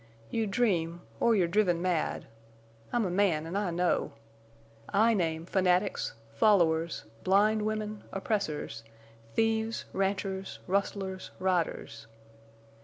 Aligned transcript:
You 0.31 0.47
dream—or 0.47 1.35
you're 1.35 1.47
driven 1.47 1.79
mad. 1.79 2.25
I'm 2.91 3.05
a 3.05 3.11
man, 3.11 3.45
an' 3.45 3.55
I 3.55 3.69
know. 3.69 4.13
I 4.89 5.13
name 5.13 5.45
fanatics, 5.45 6.15
followers, 6.33 7.05
blind 7.23 7.61
women, 7.61 8.03
oppressors, 8.11 8.83
thieves, 9.35 9.85
ranchers, 9.93 10.57
rustlers, 10.65 11.29
riders. 11.37 12.07